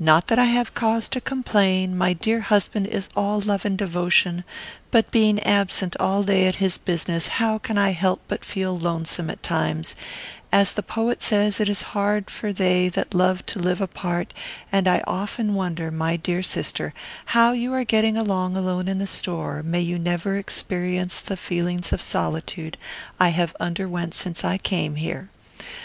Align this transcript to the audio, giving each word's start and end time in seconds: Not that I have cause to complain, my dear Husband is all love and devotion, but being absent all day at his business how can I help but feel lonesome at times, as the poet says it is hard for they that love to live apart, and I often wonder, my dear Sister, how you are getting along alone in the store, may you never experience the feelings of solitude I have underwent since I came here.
Not 0.00 0.26
that 0.26 0.40
I 0.40 0.46
have 0.46 0.74
cause 0.74 1.08
to 1.10 1.20
complain, 1.20 1.96
my 1.96 2.12
dear 2.12 2.40
Husband 2.40 2.84
is 2.84 3.08
all 3.14 3.38
love 3.40 3.64
and 3.64 3.78
devotion, 3.78 4.42
but 4.90 5.12
being 5.12 5.40
absent 5.44 5.94
all 6.00 6.24
day 6.24 6.48
at 6.48 6.56
his 6.56 6.78
business 6.78 7.28
how 7.38 7.58
can 7.58 7.78
I 7.78 7.90
help 7.90 8.20
but 8.26 8.44
feel 8.44 8.76
lonesome 8.76 9.30
at 9.30 9.40
times, 9.40 9.94
as 10.50 10.72
the 10.72 10.82
poet 10.82 11.22
says 11.22 11.60
it 11.60 11.68
is 11.68 11.82
hard 11.94 12.28
for 12.28 12.52
they 12.52 12.88
that 12.88 13.14
love 13.14 13.46
to 13.46 13.60
live 13.60 13.80
apart, 13.80 14.34
and 14.72 14.88
I 14.88 15.00
often 15.06 15.54
wonder, 15.54 15.92
my 15.92 16.16
dear 16.16 16.42
Sister, 16.42 16.92
how 17.26 17.52
you 17.52 17.72
are 17.72 17.84
getting 17.84 18.16
along 18.16 18.56
alone 18.56 18.88
in 18.88 18.98
the 18.98 19.06
store, 19.06 19.62
may 19.62 19.80
you 19.80 19.96
never 19.96 20.36
experience 20.36 21.20
the 21.20 21.36
feelings 21.36 21.92
of 21.92 22.02
solitude 22.02 22.76
I 23.20 23.28
have 23.28 23.54
underwent 23.60 24.14
since 24.14 24.42
I 24.44 24.58
came 24.58 24.96
here. 24.96 25.28